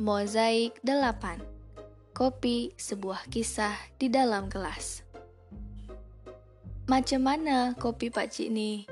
Mozaik 0.00 0.80
8 0.80 2.16
Kopi 2.16 2.72
sebuah 2.80 3.28
kisah 3.28 3.76
di 4.00 4.08
dalam 4.08 4.48
gelas 4.48 5.04
Macam 6.88 7.20
mana 7.20 7.76
kopi 7.76 8.08
Pak 8.08 8.32
Cik 8.32 8.48
ni? 8.48 8.88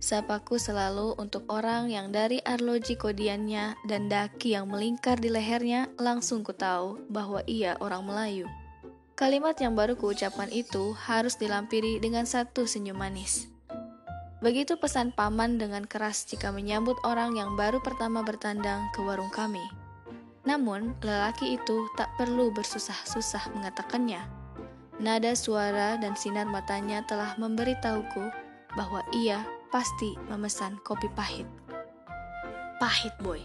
Sapaku 0.00 0.56
selalu 0.56 1.20
untuk 1.20 1.44
orang 1.52 1.92
yang 1.92 2.16
dari 2.16 2.40
arloji 2.40 2.96
kodiannya 2.96 3.76
dan 3.84 4.08
daki 4.08 4.56
yang 4.56 4.72
melingkar 4.72 5.20
di 5.20 5.28
lehernya 5.28 5.92
langsung 6.00 6.40
ku 6.40 6.56
tahu 6.56 6.96
bahwa 7.12 7.44
ia 7.44 7.76
orang 7.84 8.08
Melayu. 8.08 8.48
Kalimat 9.20 9.60
yang 9.60 9.76
baru 9.76 10.00
kuucapkan 10.00 10.48
itu 10.48 10.96
harus 10.96 11.36
dilampiri 11.36 12.00
dengan 12.00 12.24
satu 12.24 12.64
senyum 12.64 12.96
manis. 12.96 13.52
Begitu 14.44 14.76
pesan 14.76 15.16
paman 15.16 15.56
dengan 15.56 15.88
keras 15.88 16.28
jika 16.28 16.52
menyambut 16.52 17.00
orang 17.08 17.40
yang 17.40 17.56
baru 17.56 17.80
pertama 17.80 18.20
bertandang 18.20 18.84
ke 18.92 19.00
warung 19.00 19.32
kami. 19.32 19.64
Namun, 20.44 20.94
lelaki 21.02 21.56
itu 21.56 21.88
tak 21.96 22.12
perlu 22.20 22.52
bersusah-susah 22.52 23.50
mengatakannya. 23.56 24.22
Nada 25.00 25.32
suara 25.36 25.96
dan 25.96 26.14
sinar 26.14 26.48
matanya 26.48 27.02
telah 27.08 27.34
memberitahuku 27.36 28.30
bahwa 28.76 29.00
ia 29.12 29.42
pasti 29.72 30.14
memesan 30.28 30.78
kopi 30.84 31.08
pahit. 31.12 31.48
Pahit, 32.76 33.12
boy. 33.24 33.40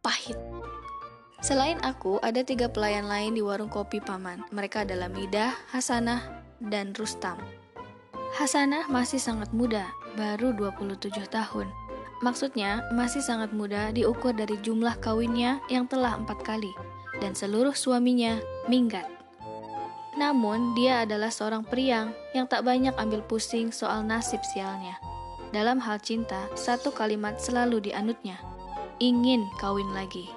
Pahit. 0.00 0.38
Selain 1.42 1.76
aku, 1.82 2.22
ada 2.22 2.40
tiga 2.46 2.70
pelayan 2.70 3.10
lain 3.10 3.34
di 3.34 3.42
warung 3.42 3.68
kopi 3.68 3.98
paman. 3.98 4.46
Mereka 4.54 4.86
adalah 4.86 5.10
Midah, 5.10 5.52
Hasanah, 5.74 6.22
dan 6.62 6.94
Rustam. 6.94 7.36
Hasanah 8.36 8.86
masih 8.86 9.18
sangat 9.18 9.50
muda, 9.50 9.90
baru 10.14 10.54
27 10.56 11.26
tahun. 11.30 11.68
Maksudnya, 12.20 12.84
masih 12.92 13.24
sangat 13.24 13.54
muda 13.56 13.88
diukur 13.96 14.36
dari 14.36 14.60
jumlah 14.60 15.00
kawinnya 15.00 15.62
yang 15.72 15.88
telah 15.88 16.20
empat 16.20 16.44
kali, 16.44 16.70
dan 17.22 17.32
seluruh 17.32 17.72
suaminya 17.72 18.36
minggat. 18.68 19.08
Namun, 20.20 20.76
dia 20.76 21.08
adalah 21.08 21.32
seorang 21.32 21.64
priang 21.64 22.12
yang 22.36 22.44
tak 22.44 22.66
banyak 22.66 22.92
ambil 23.00 23.24
pusing 23.24 23.72
soal 23.72 24.04
nasib 24.04 24.42
sialnya. 24.52 25.00
Dalam 25.50 25.80
hal 25.80 25.96
cinta, 26.02 26.44
satu 26.52 26.92
kalimat 26.92 27.40
selalu 27.40 27.88
dianutnya, 27.88 28.36
ingin 29.00 29.48
kawin 29.56 29.88
lagi. 29.96 30.28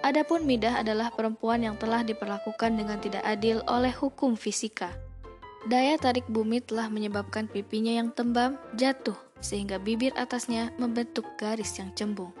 Adapun 0.00 0.48
Midah 0.48 0.80
adalah 0.80 1.12
perempuan 1.12 1.60
yang 1.60 1.76
telah 1.76 2.00
diperlakukan 2.00 2.72
dengan 2.72 2.96
tidak 3.04 3.20
adil 3.20 3.60
oleh 3.68 3.92
hukum 3.92 4.32
fisika 4.32 5.09
Daya 5.68 6.00
tarik 6.00 6.24
bumi 6.24 6.64
telah 6.64 6.88
menyebabkan 6.88 7.44
pipinya 7.44 7.92
yang 7.92 8.08
tembam 8.16 8.56
jatuh 8.80 9.16
sehingga 9.44 9.76
bibir 9.76 10.12
atasnya 10.16 10.72
membentuk 10.80 11.28
garis 11.36 11.76
yang 11.76 11.92
cembung. 11.92 12.32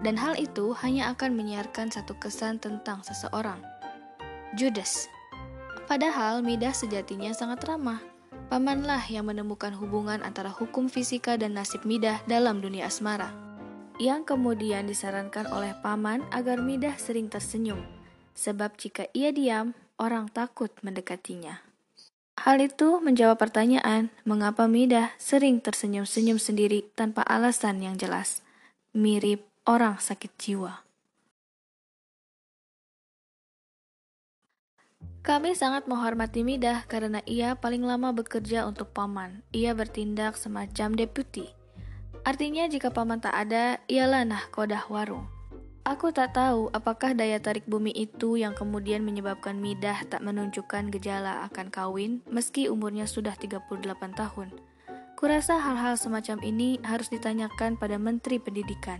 Dan 0.00 0.16
hal 0.16 0.40
itu 0.40 0.72
hanya 0.80 1.12
akan 1.12 1.36
menyiarkan 1.36 1.92
satu 1.92 2.16
kesan 2.16 2.56
tentang 2.56 3.04
seseorang. 3.04 3.60
Judas. 4.56 5.08
Padahal 5.84 6.40
Midah 6.40 6.72
sejatinya 6.72 7.32
sangat 7.36 7.60
ramah. 7.68 8.00
Pamanlah 8.48 9.04
yang 9.12 9.28
menemukan 9.28 9.76
hubungan 9.76 10.24
antara 10.24 10.48
hukum 10.48 10.88
fisika 10.88 11.36
dan 11.36 11.52
nasib 11.52 11.84
Midah 11.84 12.24
dalam 12.24 12.64
dunia 12.64 12.88
asmara. 12.88 13.32
Yang 14.00 14.32
kemudian 14.32 14.88
disarankan 14.88 15.48
oleh 15.52 15.76
paman 15.84 16.24
agar 16.32 16.60
Midah 16.60 16.96
sering 16.96 17.28
tersenyum. 17.28 17.84
Sebab 18.36 18.76
jika 18.80 19.08
ia 19.16 19.32
diam, 19.32 19.72
orang 19.96 20.28
takut 20.28 20.68
mendekatinya. 20.84 21.65
Hal 22.36 22.60
itu 22.60 23.00
menjawab 23.00 23.40
pertanyaan 23.40 24.12
mengapa 24.28 24.68
Midah 24.68 25.16
sering 25.16 25.64
tersenyum-senyum 25.64 26.36
sendiri 26.36 26.84
tanpa 26.92 27.24
alasan 27.24 27.80
yang 27.80 27.96
jelas. 27.96 28.44
Mirip 28.92 29.48
orang 29.64 29.96
sakit 29.96 30.32
jiwa. 30.36 30.84
Kami 35.26 35.58
sangat 35.58 35.90
menghormati 35.90 36.46
Midah 36.46 36.86
karena 36.86 37.18
ia 37.26 37.58
paling 37.58 37.82
lama 37.82 38.14
bekerja 38.14 38.62
untuk 38.62 38.94
paman. 38.94 39.42
Ia 39.50 39.74
bertindak 39.74 40.38
semacam 40.38 40.94
deputi. 40.94 41.50
Artinya 42.22 42.70
jika 42.70 42.94
paman 42.94 43.18
tak 43.18 43.34
ada, 43.34 43.82
ialah 43.90 44.22
nahkodah 44.22 44.86
warung. 44.86 45.35
Aku 45.86 46.10
tak 46.10 46.34
tahu 46.34 46.66
apakah 46.74 47.14
daya 47.14 47.38
tarik 47.38 47.62
bumi 47.70 47.94
itu 47.94 48.34
yang 48.34 48.58
kemudian 48.58 49.06
menyebabkan 49.06 49.54
Midah 49.62 50.02
tak 50.10 50.18
menunjukkan 50.18 50.90
gejala 50.90 51.46
akan 51.46 51.70
kawin 51.70 52.26
meski 52.26 52.66
umurnya 52.66 53.06
sudah 53.06 53.38
38 53.38 53.70
tahun. 54.18 54.50
Kurasa 55.14 55.62
hal-hal 55.62 55.94
semacam 55.94 56.42
ini 56.42 56.82
harus 56.82 57.06
ditanyakan 57.06 57.78
pada 57.78 58.02
Menteri 58.02 58.42
Pendidikan. 58.42 58.98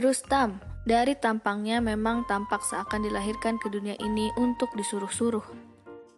Rustam, 0.00 0.64
dari 0.88 1.12
tampangnya 1.12 1.84
memang 1.84 2.24
tampak 2.24 2.64
seakan 2.64 3.04
dilahirkan 3.04 3.60
ke 3.60 3.68
dunia 3.68 4.00
ini 4.00 4.32
untuk 4.40 4.72
disuruh-suruh. 4.72 5.44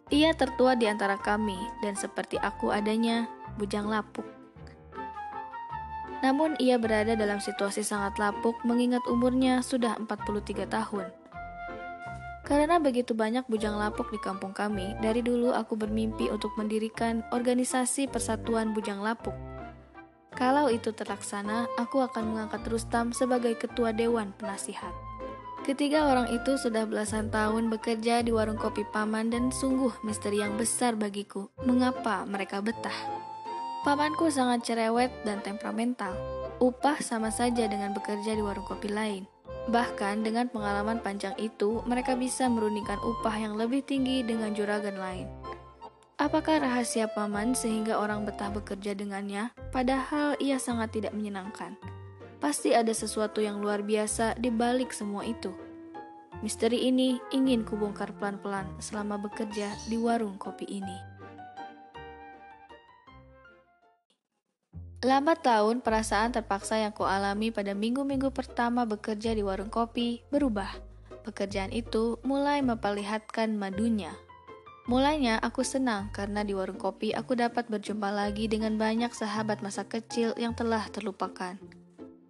Ia 0.07 0.31
tertua 0.39 0.79
di 0.79 0.87
antara 0.87 1.19
kami 1.19 1.59
dan 1.83 1.99
seperti 1.99 2.39
aku 2.39 2.71
adanya, 2.71 3.27
bujang 3.59 3.91
lapuk. 3.91 4.42
Namun 6.23 6.55
ia 6.57 6.79
berada 6.79 7.19
dalam 7.19 7.43
situasi 7.43 7.83
sangat 7.83 8.15
lapuk 8.15 8.55
mengingat 8.63 9.03
umurnya 9.11 9.59
sudah 9.59 9.99
43 9.99 10.65
tahun. 10.71 11.11
Karena 12.43 12.79
begitu 12.79 13.15
banyak 13.15 13.47
bujang 13.47 13.75
lapuk 13.75 14.11
di 14.11 14.19
kampung 14.19 14.51
kami, 14.51 14.95
dari 14.99 15.23
dulu 15.23 15.51
aku 15.55 15.79
bermimpi 15.79 16.27
untuk 16.27 16.51
mendirikan 16.59 17.23
organisasi 17.31 18.07
persatuan 18.11 18.75
bujang 18.75 18.99
lapuk. 18.99 19.35
Kalau 20.33 20.67
itu 20.67 20.91
terlaksana, 20.91 21.69
aku 21.79 22.03
akan 22.03 22.35
mengangkat 22.35 22.65
Rustam 22.67 23.15
sebagai 23.15 23.55
ketua 23.55 23.95
dewan 23.95 24.35
penasihat. 24.35 24.91
Ketiga 25.63 26.11
orang 26.11 26.27
itu 26.35 26.59
sudah 26.59 26.83
belasan 26.83 27.31
tahun 27.31 27.71
bekerja 27.71 28.19
di 28.19 28.35
warung 28.35 28.59
kopi 28.59 28.83
paman 28.91 29.31
dan 29.31 29.47
sungguh 29.47 30.03
misteri 30.03 30.43
yang 30.43 30.59
besar 30.59 30.99
bagiku. 30.99 31.47
Mengapa 31.63 32.27
mereka 32.27 32.59
betah? 32.59 33.22
Pamanku 33.83 34.31
sangat 34.31 34.63
cerewet 34.63 35.11
dan 35.27 35.43
temperamental. 35.43 36.15
Upah 36.63 37.03
sama 37.03 37.27
saja 37.35 37.67
dengan 37.67 37.91
bekerja 37.91 38.31
di 38.31 38.39
warung 38.39 38.63
kopi 38.63 38.87
lain. 38.87 39.27
Bahkan 39.67 40.23
dengan 40.23 40.47
pengalaman 40.47 41.03
panjang 41.03 41.35
itu, 41.35 41.83
mereka 41.83 42.15
bisa 42.15 42.47
merundingkan 42.47 42.95
upah 43.03 43.35
yang 43.35 43.59
lebih 43.59 43.83
tinggi 43.83 44.23
dengan 44.23 44.55
juragan 44.55 44.95
lain. 44.95 45.27
Apakah 46.15 46.63
rahasia 46.63 47.11
paman 47.11 47.51
sehingga 47.51 47.99
orang 47.99 48.23
betah 48.23 48.47
bekerja 48.55 48.95
dengannya, 48.95 49.51
padahal 49.75 50.39
ia 50.39 50.55
sangat 50.63 50.95
tidak 50.95 51.11
menyenangkan? 51.11 51.75
Pasti 52.39 52.71
ada 52.71 52.95
sesuatu 52.95 53.43
yang 53.43 53.59
luar 53.59 53.83
biasa 53.83 54.39
di 54.39 54.47
balik 54.47 54.95
semua 54.95 55.27
itu. 55.27 55.51
Misteri 56.39 56.87
ini 56.87 57.19
ingin 57.35 57.67
kubongkar 57.67 58.15
pelan-pelan 58.15 58.79
selama 58.79 59.19
bekerja 59.19 59.75
di 59.91 59.99
warung 59.99 60.39
kopi 60.39 60.71
ini. 60.71 61.12
Lambat 65.03 65.43
tahun, 65.43 65.83
perasaan 65.83 66.31
terpaksa 66.31 66.79
yang 66.79 66.95
kualami 66.95 67.51
pada 67.51 67.75
minggu-minggu 67.75 68.31
pertama 68.31 68.87
bekerja 68.87 69.35
di 69.35 69.43
warung 69.43 69.67
kopi 69.67 70.23
berubah. 70.31 70.71
Pekerjaan 71.27 71.75
itu 71.75 72.23
mulai 72.23 72.63
memperlihatkan 72.63 73.51
madunya. 73.51 74.15
Mulanya 74.87 75.43
aku 75.43 75.59
senang 75.59 76.07
karena 76.15 76.47
di 76.47 76.55
warung 76.55 76.79
kopi 76.79 77.11
aku 77.11 77.35
dapat 77.35 77.67
berjumpa 77.67 78.15
lagi 78.15 78.47
dengan 78.47 78.79
banyak 78.79 79.11
sahabat 79.11 79.59
masa 79.59 79.83
kecil 79.83 80.31
yang 80.39 80.55
telah 80.55 80.87
terlupakan. 80.87 81.59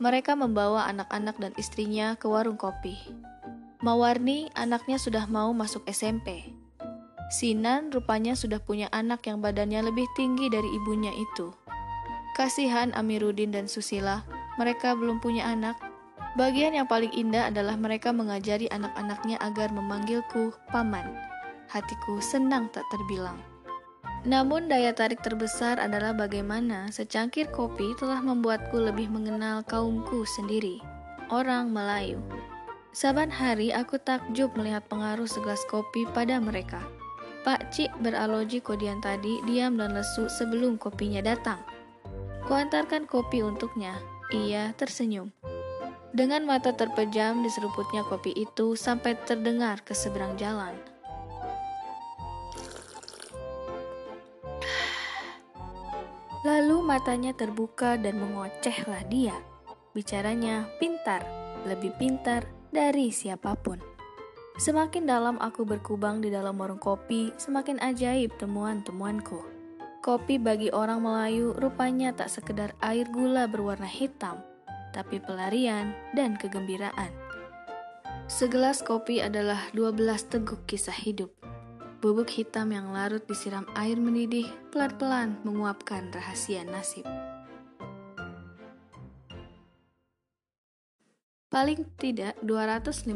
Mereka 0.02 0.34
membawa 0.34 0.90
anak-anak 0.90 1.38
dan 1.38 1.54
istrinya 1.62 2.18
ke 2.18 2.26
warung 2.26 2.58
kopi. 2.58 2.98
Mawarni 3.86 4.50
anaknya 4.58 4.98
sudah 4.98 5.30
mau 5.30 5.54
masuk 5.54 5.86
SMP. 5.86 6.58
Sinan 7.30 7.94
rupanya 7.94 8.34
sudah 8.34 8.58
punya 8.58 8.90
anak 8.90 9.30
yang 9.30 9.46
badannya 9.46 9.94
lebih 9.94 10.10
tinggi 10.18 10.50
dari 10.50 10.70
ibunya 10.74 11.14
itu. 11.14 11.54
Kasihan 12.34 12.90
Amiruddin 12.98 13.54
dan 13.54 13.70
Susila, 13.70 14.26
mereka 14.58 14.98
belum 14.98 15.22
punya 15.22 15.46
anak. 15.46 15.78
Bagian 16.34 16.74
yang 16.74 16.90
paling 16.90 17.14
indah 17.14 17.54
adalah 17.54 17.78
mereka 17.78 18.10
mengajari 18.10 18.66
anak-anaknya 18.74 19.38
agar 19.38 19.69
memanggilku 19.69 20.50
paman. 20.74 21.13
Hatiku 21.69 22.18
senang 22.25 22.74
tak 22.74 22.90
terbilang. 22.90 23.38
Namun 24.25 24.66
daya 24.66 24.96
tarik 24.98 25.22
terbesar 25.22 25.78
adalah 25.78 26.16
bagaimana 26.16 26.90
secangkir 26.90 27.54
kopi 27.54 27.94
telah 28.02 28.18
membuatku 28.24 28.81
lebih 28.81 29.13
mengenal 29.13 29.62
kaumku 29.68 30.25
sendiri, 30.25 30.81
orang 31.30 31.69
Melayu. 31.69 32.18
Saban 32.98 33.30
hari 33.30 33.69
aku 33.69 34.02
takjub 34.02 34.54
melihat 34.57 34.86
pengaruh 34.90 35.30
segelas 35.30 35.62
kopi 35.69 36.10
pada 36.18 36.42
mereka. 36.42 36.81
Pak 37.44 37.75
Cik 37.75 37.92
beraloji 38.00 38.63
kodian 38.63 39.04
tadi 39.04 39.44
diam 39.44 39.75
dan 39.75 39.92
lesu 39.92 40.31
sebelum 40.31 40.80
kopinya 40.80 41.19
datang. 41.19 41.60
Kuantarkan 42.44 43.07
kopi 43.07 43.40
untuknya. 43.40 43.95
Ia 44.36 44.75
tersenyum. 44.75 45.31
Dengan 46.12 46.44
mata 46.44 46.75
terpejam 46.75 47.40
diseruputnya 47.40 48.04
kopi 48.04 48.36
itu 48.36 48.75
sampai 48.75 49.16
terdengar 49.24 49.80
ke 49.80 49.95
seberang 49.95 50.36
jalan. 50.36 50.75
Lalu 56.44 56.84
matanya 56.84 57.31
terbuka 57.31 57.95
dan 57.95 58.19
mengocehlah 58.19 59.07
dia. 59.07 59.40
Bicaranya 59.95 60.68
pintar, 60.84 61.24
lebih 61.63 61.95
pintar 61.95 62.44
dari 62.75 63.16
siapa 63.16 63.56
pun. 63.56 63.80
Semakin 64.60 65.07
dalam 65.07 65.40
aku 65.40 65.63
berkubang 65.63 66.19
di 66.19 66.28
dalam 66.28 66.60
warung 66.60 66.84
kopi, 66.84 67.31
semakin 67.40 67.80
ajaib 67.80 68.36
temuan-temuanku. 68.36 69.53
Kopi 70.04 70.36
bagi 70.36 70.68
orang 70.68 71.00
Melayu 71.00 71.56
rupanya 71.56 72.12
tak 72.12 72.28
sekedar 72.28 72.76
air 72.84 73.08
gula 73.08 73.48
berwarna 73.48 73.88
hitam, 73.88 74.44
tapi 74.92 75.24
pelarian 75.24 75.96
dan 76.12 76.36
kegembiraan. 76.36 77.08
Segelas 78.28 78.84
kopi 78.84 79.24
adalah 79.24 79.72
12 79.72 79.96
teguk 80.28 80.68
kisah 80.68 80.92
hidup. 80.92 81.32
Bubuk 82.04 82.28
hitam 82.36 82.76
yang 82.76 82.92
larut 82.92 83.24
disiram 83.24 83.64
air 83.80 83.96
mendidih 83.96 84.52
pelan-pelan 84.76 85.40
menguapkan 85.48 86.12
rahasia 86.12 86.68
nasib. 86.68 87.08
Paling 91.48 91.88
tidak 91.96 92.36
250 92.44 93.08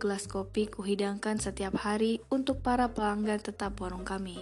gelas 0.00 0.24
kopi 0.24 0.72
kuhidangkan 0.72 1.36
setiap 1.36 1.76
hari 1.84 2.24
untuk 2.32 2.64
para 2.64 2.88
pelanggan 2.88 3.44
tetap 3.44 3.76
warung 3.76 4.08
kami. 4.08 4.40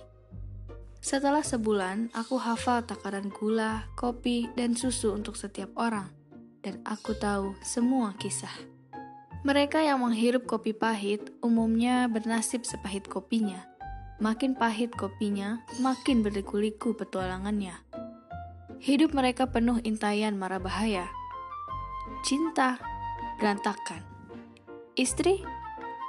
Setelah 0.99 1.47
sebulan, 1.47 2.11
aku 2.11 2.43
hafal 2.43 2.83
takaran 2.83 3.31
gula, 3.31 3.87
kopi, 3.95 4.51
dan 4.59 4.75
susu 4.75 5.15
untuk 5.15 5.39
setiap 5.39 5.71
orang. 5.79 6.11
Dan 6.59 6.83
aku 6.83 7.15
tahu 7.15 7.55
semua 7.63 8.19
kisah. 8.19 8.51
Mereka 9.47 9.79
yang 9.79 10.03
menghirup 10.03 10.51
kopi 10.51 10.75
pahit 10.75 11.31
umumnya 11.39 12.11
bernasib 12.11 12.67
sepahit 12.67 13.07
kopinya. 13.07 13.63
Makin 14.19 14.59
pahit 14.59 14.91
kopinya, 14.99 15.63
makin 15.79 16.27
berliku-liku 16.27 16.99
petualangannya. 16.99 17.79
Hidup 18.83 19.15
mereka 19.15 19.47
penuh 19.47 19.79
intayan 19.87 20.35
mara 20.35 20.59
bahaya. 20.59 21.07
Cinta, 22.27 22.83
berantakan. 23.39 24.03
Istri 24.99 25.47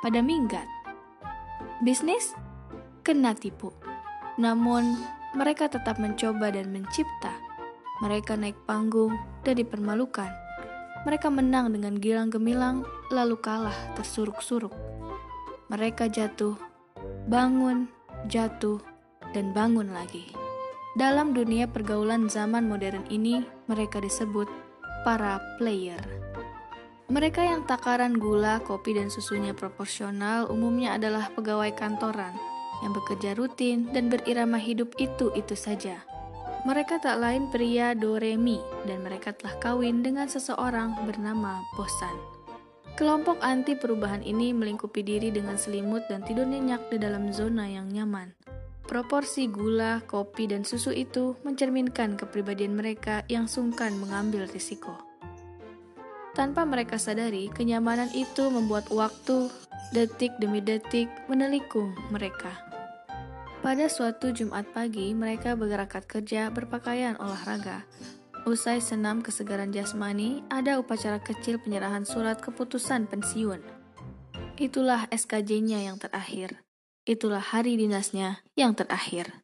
pada 0.02 0.26
minggat. 0.26 0.66
Bisnis 1.86 2.34
kena 3.06 3.38
tipu. 3.38 3.70
Namun, 4.40 4.96
mereka 5.36 5.68
tetap 5.68 6.00
mencoba 6.00 6.48
dan 6.56 6.72
mencipta. 6.72 7.36
Mereka 8.00 8.40
naik 8.40 8.56
panggung 8.64 9.20
dan 9.44 9.60
dipermalukan. 9.60 10.32
Mereka 11.04 11.28
menang 11.28 11.76
dengan 11.76 12.00
gilang 12.00 12.32
gemilang, 12.32 12.88
lalu 13.12 13.36
kalah 13.44 13.76
tersuruk-suruk. 14.00 14.72
Mereka 15.68 16.08
jatuh, 16.08 16.56
bangun, 17.28 17.92
jatuh, 18.32 18.80
dan 19.36 19.52
bangun 19.52 19.92
lagi. 19.92 20.32
Dalam 20.96 21.36
dunia 21.36 21.68
pergaulan 21.68 22.32
zaman 22.32 22.64
modern 22.66 23.04
ini, 23.12 23.44
mereka 23.68 24.00
disebut 24.00 24.48
para 25.04 25.44
player. 25.60 26.00
Mereka 27.12 27.44
yang 27.44 27.68
takaran 27.68 28.16
gula, 28.16 28.64
kopi, 28.64 28.96
dan 28.96 29.12
susunya 29.12 29.52
proporsional 29.52 30.48
umumnya 30.48 30.96
adalah 30.96 31.28
pegawai 31.36 31.76
kantoran 31.76 32.49
yang 32.86 32.96
bekerja 32.96 33.36
rutin 33.36 33.92
dan 33.92 34.08
berirama 34.08 34.60
hidup 34.60 34.96
itu-itu 35.00 35.56
saja. 35.56 36.04
Mereka 36.68 37.00
tak 37.00 37.24
lain 37.24 37.48
pria 37.48 37.96
Doremi 37.96 38.60
dan 38.84 39.00
mereka 39.00 39.32
telah 39.32 39.56
kawin 39.64 40.04
dengan 40.04 40.28
seseorang 40.28 41.08
bernama 41.08 41.64
Bosan. 41.80 42.40
Kelompok 43.00 43.40
anti 43.40 43.80
perubahan 43.80 44.20
ini 44.28 44.52
melingkupi 44.52 45.00
diri 45.00 45.32
dengan 45.32 45.56
selimut 45.56 46.04
dan 46.12 46.20
tidur 46.20 46.44
nyenyak 46.44 46.92
di 46.92 47.00
dalam 47.00 47.32
zona 47.32 47.64
yang 47.64 47.88
nyaman. 47.88 48.36
Proporsi 48.84 49.48
gula, 49.48 50.04
kopi, 50.04 50.52
dan 50.52 50.68
susu 50.68 50.92
itu 50.92 51.40
mencerminkan 51.48 52.20
kepribadian 52.20 52.76
mereka 52.76 53.24
yang 53.32 53.48
sungkan 53.48 53.96
mengambil 53.96 54.44
risiko. 54.52 55.00
Tanpa 56.36 56.68
mereka 56.68 57.00
sadari, 57.00 57.48
kenyamanan 57.56 58.12
itu 58.12 58.52
membuat 58.52 58.92
waktu 58.92 59.48
detik 59.96 60.36
demi 60.44 60.60
detik 60.60 61.08
menelikung 61.32 61.96
mereka. 62.12 62.69
Pada 63.60 63.92
suatu 63.92 64.32
Jumat 64.32 64.72
pagi, 64.72 65.12
mereka 65.12 65.52
bergerak 65.52 66.08
kerja 66.08 66.48
berpakaian 66.48 67.20
olahraga. 67.20 67.84
Usai 68.48 68.80
senam 68.80 69.20
kesegaran 69.20 69.76
jasmani, 69.76 70.48
ada 70.48 70.80
upacara 70.80 71.20
kecil 71.20 71.60
penyerahan 71.60 72.08
surat 72.08 72.40
keputusan 72.40 73.12
pensiun. 73.12 73.60
Itulah 74.56 75.12
SKJ-nya 75.12 75.84
yang 75.92 76.00
terakhir. 76.00 76.64
Itulah 77.04 77.44
hari 77.44 77.76
dinasnya 77.76 78.40
yang 78.56 78.80
terakhir. 78.80 79.44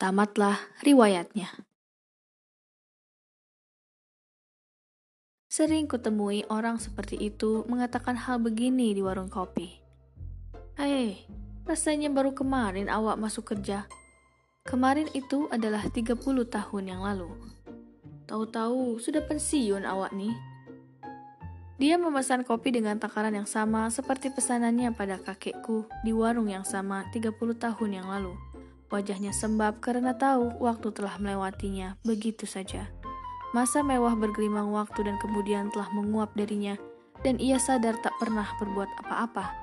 Tamatlah 0.00 0.56
riwayatnya. 0.80 1.52
Sering 5.52 5.84
kutemui 5.92 6.48
orang 6.48 6.80
seperti 6.80 7.20
itu 7.20 7.68
mengatakan 7.68 8.16
hal 8.16 8.40
begini 8.40 8.96
di 8.96 9.04
warung 9.04 9.28
kopi. 9.28 9.76
Hei, 10.80 11.28
rasanya 11.62 12.10
baru 12.10 12.34
kemarin 12.34 12.90
awak 12.90 13.18
masuk 13.18 13.54
kerja. 13.54 13.86
Kemarin 14.62 15.10
itu 15.14 15.50
adalah 15.50 15.82
30 15.86 16.18
tahun 16.46 16.84
yang 16.86 17.02
lalu. 17.02 17.30
Tahu-tahu 18.30 19.02
sudah 19.02 19.22
pensiun 19.26 19.82
awak 19.82 20.14
nih. 20.14 20.34
Dia 21.82 21.98
memesan 21.98 22.46
kopi 22.46 22.70
dengan 22.70 22.94
takaran 23.02 23.34
yang 23.34 23.48
sama 23.50 23.90
seperti 23.90 24.30
pesanannya 24.30 24.94
pada 24.94 25.18
kakekku 25.18 25.90
di 26.06 26.14
warung 26.14 26.46
yang 26.46 26.62
sama 26.62 27.10
30 27.10 27.34
tahun 27.58 27.90
yang 27.90 28.06
lalu. 28.06 28.38
Wajahnya 28.92 29.34
sembab 29.34 29.82
karena 29.82 30.14
tahu 30.14 30.62
waktu 30.62 30.94
telah 30.94 31.18
melewatinya 31.18 31.98
begitu 32.06 32.46
saja. 32.46 32.86
Masa 33.50 33.82
mewah 33.82 34.14
bergelimang 34.14 34.70
waktu 34.70 35.04
dan 35.04 35.18
kemudian 35.18 35.74
telah 35.74 35.90
menguap 35.92 36.32
darinya, 36.38 36.78
dan 37.26 37.36
ia 37.42 37.58
sadar 37.58 37.98
tak 38.00 38.14
pernah 38.16 38.46
berbuat 38.62 38.88
apa-apa, 39.04 39.61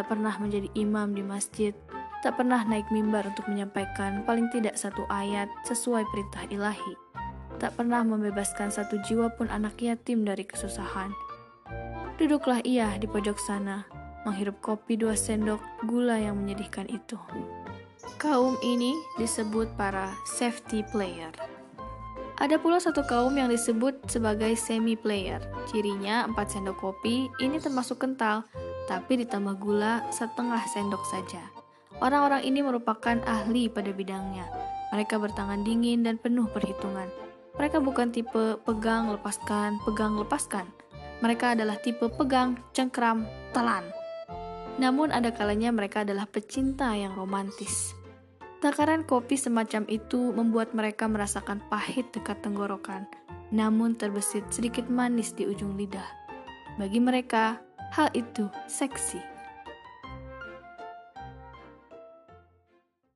tak 0.00 0.16
pernah 0.16 0.32
menjadi 0.40 0.72
imam 0.80 1.12
di 1.12 1.20
masjid, 1.20 1.76
tak 2.24 2.40
pernah 2.40 2.64
naik 2.64 2.88
mimbar 2.88 3.28
untuk 3.28 3.44
menyampaikan 3.52 4.24
paling 4.24 4.48
tidak 4.48 4.80
satu 4.80 5.04
ayat 5.12 5.44
sesuai 5.68 6.08
perintah 6.08 6.48
ilahi, 6.48 6.96
tak 7.60 7.76
pernah 7.76 8.00
membebaskan 8.00 8.72
satu 8.72 8.96
jiwa 9.04 9.28
pun 9.36 9.52
anak 9.52 9.76
yatim 9.76 10.24
dari 10.24 10.48
kesusahan. 10.48 11.12
Duduklah 12.16 12.64
ia 12.64 12.96
di 12.96 13.04
pojok 13.04 13.36
sana, 13.36 13.84
menghirup 14.24 14.56
kopi 14.64 14.96
dua 14.96 15.12
sendok 15.12 15.60
gula 15.84 16.16
yang 16.16 16.40
menyedihkan 16.40 16.88
itu. 16.88 17.20
Kaum 18.16 18.56
ini 18.64 18.96
disebut 19.20 19.76
para 19.76 20.16
safety 20.24 20.80
player. 20.88 21.28
Ada 22.40 22.56
pula 22.56 22.80
satu 22.80 23.04
kaum 23.04 23.36
yang 23.36 23.52
disebut 23.52 24.08
sebagai 24.08 24.56
semi 24.56 24.96
player. 24.96 25.44
Cirinya 25.68 26.24
4 26.24 26.40
sendok 26.48 26.80
kopi, 26.80 27.28
ini 27.36 27.60
termasuk 27.60 28.00
kental, 28.00 28.48
tapi 28.90 29.22
ditambah 29.22 29.62
gula 29.62 30.02
setengah 30.10 30.58
sendok 30.66 31.06
saja. 31.06 31.38
Orang-orang 32.02 32.42
ini 32.42 32.58
merupakan 32.58 33.22
ahli 33.22 33.70
pada 33.70 33.94
bidangnya. 33.94 34.50
Mereka 34.90 35.22
bertangan 35.22 35.62
dingin 35.62 36.02
dan 36.02 36.18
penuh 36.18 36.50
perhitungan. 36.50 37.06
Mereka 37.54 37.78
bukan 37.78 38.10
tipe 38.10 38.58
pegang 38.66 39.14
lepaskan, 39.14 39.78
pegang 39.86 40.18
lepaskan. 40.18 40.66
Mereka 41.22 41.54
adalah 41.54 41.78
tipe 41.78 42.10
pegang, 42.10 42.58
cengkram, 42.74 43.30
telan. 43.54 43.86
Namun 44.82 45.14
ada 45.14 45.30
kalanya 45.30 45.70
mereka 45.70 46.02
adalah 46.02 46.26
pecinta 46.26 46.90
yang 46.96 47.14
romantis. 47.14 47.94
Takaran 48.58 49.06
kopi 49.06 49.38
semacam 49.38 49.86
itu 49.86 50.34
membuat 50.34 50.74
mereka 50.74 51.06
merasakan 51.06 51.62
pahit 51.72 52.10
dekat 52.12 52.44
tenggorokan, 52.44 53.08
namun 53.52 53.96
terbesit 53.96 54.44
sedikit 54.52 54.88
manis 54.88 55.32
di 55.32 55.48
ujung 55.48 55.80
lidah. 55.80 56.04
Bagi 56.76 57.00
mereka, 57.00 57.60
hal 57.90 58.08
itu 58.14 58.46
seksi. 58.70 59.18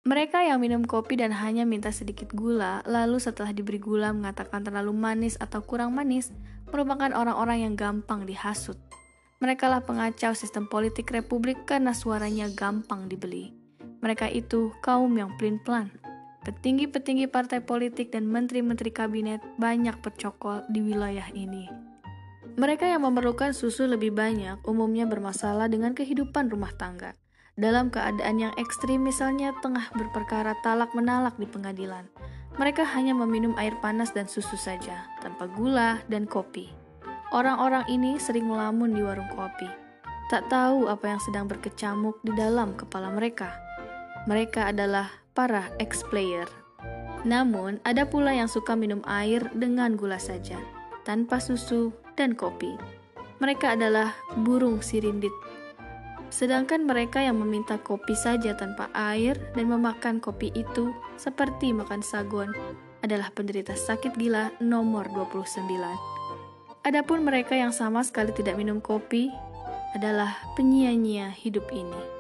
Mereka 0.05 0.45
yang 0.45 0.61
minum 0.61 0.85
kopi 0.85 1.17
dan 1.17 1.33
hanya 1.33 1.65
minta 1.65 1.89
sedikit 1.89 2.29
gula, 2.37 2.85
lalu 2.85 3.17
setelah 3.17 3.57
diberi 3.57 3.81
gula 3.81 4.13
mengatakan 4.13 4.61
terlalu 4.61 4.93
manis 4.93 5.41
atau 5.41 5.65
kurang 5.65 5.97
manis, 5.97 6.29
merupakan 6.69 7.09
orang-orang 7.17 7.65
yang 7.65 7.75
gampang 7.75 8.29
dihasut. 8.29 8.77
Mereka 9.41 9.65
lah 9.65 9.81
pengacau 9.81 10.37
sistem 10.37 10.69
politik 10.69 11.09
republik 11.09 11.65
karena 11.65 11.97
suaranya 11.97 12.53
gampang 12.53 13.09
dibeli. 13.09 13.57
Mereka 14.05 14.29
itu 14.29 14.77
kaum 14.85 15.17
yang 15.17 15.33
pelin-pelan. 15.41 15.89
Petinggi-petinggi 16.45 17.25
partai 17.33 17.65
politik 17.65 18.13
dan 18.13 18.29
menteri-menteri 18.29 18.93
kabinet 18.93 19.41
banyak 19.57 19.97
bercokol 20.05 20.61
di 20.69 20.85
wilayah 20.85 21.33
ini. 21.33 21.94
Mereka 22.55 22.87
yang 22.87 23.03
memerlukan 23.03 23.51
susu 23.51 23.83
lebih 23.91 24.15
banyak 24.15 24.63
umumnya 24.63 25.11
bermasalah 25.11 25.67
dengan 25.67 25.91
kehidupan 25.91 26.55
rumah 26.55 26.71
tangga. 26.79 27.19
Dalam 27.59 27.91
keadaan 27.91 28.39
yang 28.39 28.55
ekstrim 28.55 29.03
misalnya 29.03 29.51
tengah 29.59 29.91
berperkara 29.91 30.55
talak 30.63 30.95
menalak 30.95 31.35
di 31.35 31.51
pengadilan. 31.51 32.07
Mereka 32.55 32.87
hanya 32.95 33.11
meminum 33.11 33.59
air 33.59 33.75
panas 33.83 34.15
dan 34.15 34.31
susu 34.31 34.55
saja, 34.55 35.03
tanpa 35.19 35.51
gula 35.51 35.99
dan 36.07 36.31
kopi. 36.31 36.71
Orang-orang 37.35 37.83
ini 37.91 38.23
sering 38.23 38.47
melamun 38.47 38.95
di 38.95 39.03
warung 39.03 39.27
kopi. 39.35 39.67
Tak 40.31 40.47
tahu 40.47 40.87
apa 40.87 41.11
yang 41.11 41.19
sedang 41.19 41.51
berkecamuk 41.51 42.23
di 42.23 42.31
dalam 42.39 42.79
kepala 42.79 43.11
mereka. 43.11 43.51
Mereka 44.31 44.71
adalah 44.71 45.11
para 45.35 45.75
ex-player. 45.83 46.47
Namun, 47.27 47.83
ada 47.83 48.07
pula 48.07 48.31
yang 48.31 48.47
suka 48.47 48.79
minum 48.79 49.03
air 49.11 49.43
dengan 49.59 49.99
gula 49.99 50.23
saja, 50.23 50.63
tanpa 51.03 51.43
susu 51.43 51.91
dan 52.19 52.35
kopi. 52.35 52.75
mereka 53.43 53.75
adalah 53.75 54.15
burung 54.41 54.81
sirindit. 54.81 55.35
Sedangkan 56.33 56.87
mereka 56.87 57.21
yang 57.21 57.39
meminta 57.39 57.77
kopi 57.77 58.17
saja 58.17 58.57
tanpa 58.57 58.89
air 58.95 59.37
dan 59.53 59.69
memakan 59.69 60.19
kopi 60.23 60.51
itu 60.55 60.95
seperti 61.21 61.75
makan 61.75 62.01
sagon 62.01 62.55
adalah 63.05 63.29
penderita 63.35 63.77
sakit 63.77 64.17
gila 64.17 64.49
nomor 64.65 65.07
29. 65.13 65.61
Adapun 66.89 67.25
mereka 67.27 67.53
yang 67.53 67.71
sama 67.71 68.01
sekali 68.01 68.33
tidak 68.33 68.57
minum 68.57 68.81
kopi 68.81 69.29
adalah 69.95 70.35
penyia-nyia 70.57 71.31
hidup 71.31 71.69
ini. 71.71 72.14